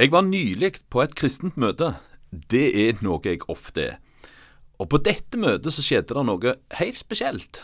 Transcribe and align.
Jeg 0.00 0.08
var 0.12 0.24
nylig 0.24 0.72
på 0.88 1.02
et 1.02 1.12
kristent 1.14 1.58
møte. 1.60 1.90
Det 2.32 2.64
er 2.80 3.02
noe 3.04 3.20
jeg 3.26 3.42
ofte 3.52 3.82
er. 3.84 3.98
Og 4.80 4.88
på 4.88 4.98
dette 5.04 5.36
møtet 5.36 5.74
så 5.74 5.84
skjedde 5.84 6.16
det 6.16 6.24
noe 6.26 6.54
helt 6.78 6.98
spesielt. 6.98 7.60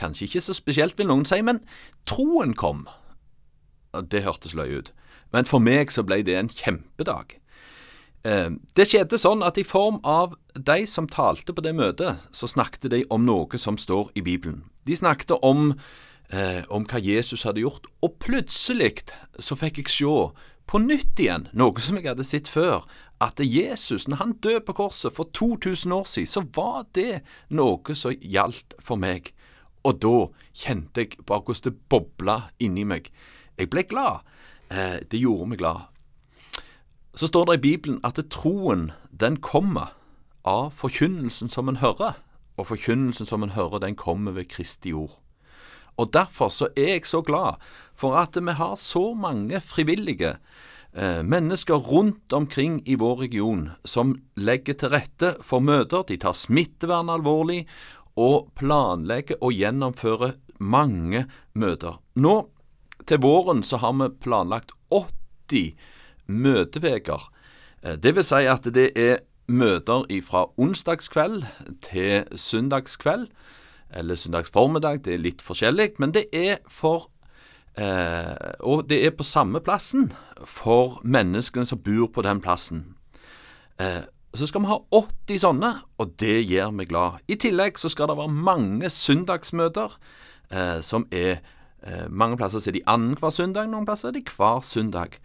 Kanskje 0.00 0.24
ikke 0.26 0.42
så 0.46 0.56
spesielt, 0.56 0.96
vil 0.98 1.10
noen 1.10 1.26
si, 1.28 1.42
men 1.44 1.60
troen 2.08 2.54
kom. 2.56 2.86
Det 3.92 4.24
hørtes 4.24 4.56
løye 4.56 4.80
ut, 4.80 4.90
men 5.34 5.48
for 5.48 5.60
meg 5.60 5.92
så 5.92 6.06
ble 6.06 6.22
det 6.24 6.38
en 6.38 6.48
kjempedag. 6.48 7.36
Eh, 8.24 8.50
det 8.74 8.88
skjedde 8.88 9.20
sånn 9.20 9.44
at 9.44 9.60
i 9.60 9.66
form 9.66 10.00
av 10.08 10.38
de 10.56 10.80
som 10.88 11.08
talte 11.10 11.52
på 11.52 11.64
det 11.64 11.76
møtet, 11.76 12.24
så 12.32 12.48
snakket 12.48 12.90
de 12.94 13.04
om 13.12 13.28
noe 13.28 13.60
som 13.60 13.76
står 13.76 14.14
i 14.16 14.24
Bibelen. 14.24 14.64
De 14.88 14.96
snakket 14.96 15.36
om, 15.44 15.74
eh, 16.30 16.64
om 16.70 16.86
hva 16.88 16.98
Jesus 17.02 17.44
hadde 17.44 17.60
gjort, 17.60 17.86
og 18.02 18.18
plutselig 18.18 19.04
så 19.38 19.56
fikk 19.56 19.84
jeg 19.84 19.92
se 19.92 20.14
på 20.68 20.80
nytt 20.82 21.20
igjen 21.20 21.48
noe 21.56 21.80
som 21.80 21.96
jeg 21.96 22.10
hadde 22.10 22.26
sett 22.26 22.48
før, 22.52 22.84
at 23.24 23.40
Jesus, 23.42 24.06
når 24.08 24.20
han 24.20 24.36
døde 24.44 24.62
på 24.66 24.76
korset 24.78 25.14
for 25.16 25.30
2000 25.34 25.92
år 25.92 26.04
siden, 26.06 26.30
så 26.30 26.44
var 26.54 26.86
det 26.94 27.22
noe 27.50 27.96
som 27.98 28.14
gjaldt 28.20 28.76
for 28.78 29.00
meg. 29.00 29.32
Og 29.82 29.98
da 30.02 30.16
kjente 30.52 31.02
jeg 31.02 31.18
bare 31.26 31.42
hvordan 31.46 31.64
det 31.64 31.88
bobla 31.90 32.38
inni 32.62 32.84
meg. 32.86 33.10
Jeg 33.58 33.70
ble 33.72 33.82
glad. 33.88 34.26
Eh, 34.70 35.00
det 35.10 35.22
gjorde 35.22 35.48
meg 35.50 35.62
glad. 35.62 35.88
Så 37.18 37.26
står 37.26 37.48
det 37.48 37.58
i 37.58 37.64
Bibelen 37.64 38.00
at 38.06 38.20
troen, 38.30 38.92
den 39.10 39.40
kommer 39.42 39.96
av 40.46 40.70
forkynnelsen 40.76 41.50
som 41.50 41.68
en 41.68 41.80
hører, 41.82 42.20
og 42.58 42.68
forkynnelsen 42.70 43.26
som 43.26 43.42
en 43.42 43.56
hører, 43.56 43.80
den 43.82 43.96
kommer 43.96 44.36
ved 44.36 44.50
Kristi 44.52 44.92
ord. 44.92 45.18
Og 45.98 46.12
Derfor 46.12 46.48
så 46.48 46.68
er 46.76 46.92
jeg 46.94 47.06
så 47.06 47.22
glad 47.22 47.58
for 47.98 48.18
at 48.20 48.38
vi 48.38 48.54
har 48.54 48.76
så 48.78 49.12
mange 49.18 49.60
frivillige 49.60 50.36
eh, 50.94 51.22
mennesker 51.22 51.74
rundt 51.90 52.32
omkring 52.32 52.80
i 52.86 52.94
vår 52.98 53.24
region 53.26 53.70
som 53.84 54.14
legger 54.38 54.78
til 54.78 54.94
rette 54.94 55.34
for 55.42 55.64
møter, 55.64 56.06
de 56.06 56.18
tar 56.20 56.36
smittevern 56.38 57.10
alvorlig 57.10 57.64
og 58.18 58.52
planlegger 58.58 59.40
og 59.42 59.54
gjennomfører 59.54 60.38
mange 60.58 61.26
møter. 61.58 61.98
Nå 62.14 62.36
til 63.08 63.22
våren 63.22 63.62
så 63.62 63.80
har 63.82 63.94
vi 63.98 64.10
planlagt 64.22 64.74
80 64.90 65.74
møteveker. 66.26 67.28
Eh, 67.82 67.98
det 67.98 68.14
vil 68.14 68.26
si 68.26 68.46
at 68.46 68.70
det 68.74 68.92
er 68.94 69.24
møter 69.48 70.04
fra 70.26 70.46
onsdagskveld 70.60 71.46
til 71.82 72.26
søndagskveld, 72.36 73.30
eller 73.88 74.18
søndagsformiddag, 74.20 75.00
det 75.04 75.14
er 75.14 75.22
litt 75.24 75.40
forskjellig, 75.40 75.94
men 75.98 76.12
det 76.12 76.26
er 76.36 76.58
for 76.68 77.08
eh, 77.78 78.54
Og 78.60 78.88
det 78.90 79.00
er 79.06 79.16
på 79.16 79.26
samme 79.26 79.60
plassen 79.60 80.12
for 80.44 81.00
menneskene 81.04 81.66
som 81.66 81.82
bor 81.82 82.10
på 82.12 82.22
den 82.26 82.40
plassen. 82.40 82.94
Eh, 83.80 84.02
så 84.34 84.46
skal 84.46 84.62
vi 84.62 84.70
ha 84.70 84.78
80 84.92 85.40
sånne, 85.40 85.70
og 85.98 86.16
det 86.20 86.42
gjør 86.50 86.72
meg 86.74 86.90
glad. 86.90 87.22
I 87.30 87.38
tillegg 87.40 87.78
så 87.80 87.88
skal 87.88 88.10
det 88.10 88.18
være 88.18 88.34
mange 88.34 88.90
søndagsmøter, 88.92 89.94
eh, 90.50 90.80
som 90.84 91.06
er 91.10 91.40
eh, 91.82 92.08
Mange 92.10 92.36
plasser 92.36 92.60
er 92.68 92.74
de 92.74 92.82
annenhver 92.86 93.30
søndag, 93.30 93.68
noen 93.70 93.86
plasser 93.86 94.10
er 94.10 94.18
de 94.18 94.24
hver 94.26 94.60
søndag. 94.66 95.18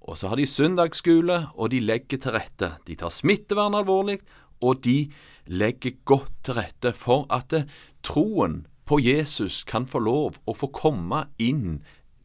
Og 0.00 0.18
så 0.18 0.28
har 0.28 0.36
de 0.36 0.46
søndagsskole, 0.46 1.46
og 1.54 1.70
de 1.70 1.80
legger 1.80 2.18
til 2.18 2.34
rette. 2.34 2.72
De 2.86 2.96
tar 2.98 3.12
smittevern 3.14 3.74
alvorlig, 3.78 4.18
og 4.60 4.82
de 4.84 5.10
legger 5.46 5.96
godt 6.04 6.32
til 6.44 6.58
rette 6.58 6.92
for 6.92 7.26
at 7.30 7.54
troen 8.02 8.66
på 8.84 8.98
Jesus 8.98 9.62
kan 9.64 9.86
få 9.86 10.02
lov 10.02 10.40
å 10.50 10.54
få 10.56 10.70
komme 10.74 11.28
inn 11.38 11.78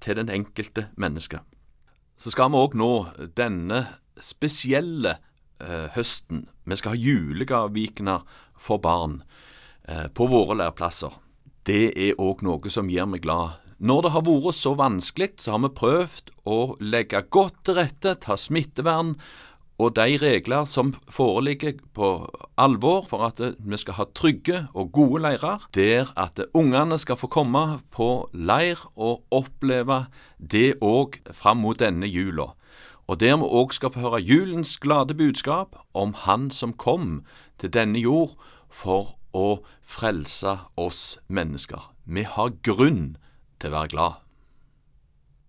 til 0.06 0.20
den 0.20 0.30
enkelte 0.30 0.90
menneske. 1.02 1.42
Så 2.16 2.32
skal 2.32 2.54
vi 2.54 2.62
òg 2.62 2.78
nå 2.80 2.92
denne 3.36 3.82
spesielle 4.22 5.18
eh, 5.60 5.92
høsten. 5.98 6.46
Vi 6.64 6.78
skal 6.80 6.96
ha 6.96 7.02
julegavevikener 7.02 8.24
for 8.56 8.80
barn 8.84 9.20
eh, 9.90 10.08
på 10.08 10.30
våre 10.32 10.56
læreplasser. 10.62 11.18
Det 11.66 11.90
er 11.98 12.22
òg 12.22 12.46
noe 12.46 12.72
som 12.72 12.92
gjør 12.92 13.10
meg 13.12 13.26
glad 13.26 13.62
når 13.78 14.06
det 14.06 14.12
har 14.14 14.24
vært 14.24 14.56
så 14.56 14.72
vanskelig, 14.80 15.34
så 15.44 15.56
har 15.56 15.64
vi 15.66 15.72
prøvd 15.76 16.30
å 16.48 16.60
legge 16.80 17.20
godt 17.28 17.58
til 17.68 17.76
rette, 17.76 18.14
ta 18.24 18.38
smittevern 18.40 19.16
og 19.78 19.96
de 19.98 20.16
regler 20.22 20.64
som 20.66 20.94
foreligger 21.12 21.82
på 21.94 22.10
alvor 22.58 23.04
for 23.10 23.26
at 23.28 23.42
vi 23.60 23.78
skal 23.78 23.98
ha 23.98 24.06
trygge 24.16 24.62
og 24.74 24.92
gode 24.96 25.22
leirer, 25.26 25.68
der 25.76 26.14
at 26.16 26.40
ungene 26.54 26.98
skal 26.98 27.20
få 27.20 27.28
komme 27.28 27.82
på 27.92 28.30
leir 28.34 28.80
og 28.96 29.26
oppleve 29.36 30.06
det 30.40 30.78
òg 30.80 31.20
fram 31.36 31.66
mot 31.66 31.80
denne 31.80 32.08
jula. 32.08 32.54
Og 33.08 33.20
der 33.20 33.36
vi 33.38 33.52
òg 33.52 33.76
skal 33.76 33.92
få 33.92 34.00
høre 34.08 34.24
julens 34.24 34.78
glade 34.80 35.14
budskap 35.14 35.76
om 35.94 36.14
Han 36.26 36.52
som 36.52 36.74
kom 36.74 37.26
til 37.60 37.70
denne 37.70 38.00
jord 38.00 38.38
for 38.70 39.18
å 39.36 39.60
frelse 39.84 40.58
oss 40.78 41.20
mennesker. 41.28 41.92
Vi 42.06 42.24
har 42.24 42.56
grunn 42.64 43.18
til 43.60 43.74
å 43.74 43.76
være 43.76 43.92
glad. 43.92 44.25